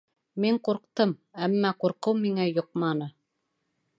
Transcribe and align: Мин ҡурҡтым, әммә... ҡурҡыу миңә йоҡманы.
Мин 0.45 0.55
ҡурҡтым, 0.67 1.11
әммә... 1.49 1.73
ҡурҡыу 1.85 2.17
миңә 2.23 2.47
йоҡманы. 2.55 3.13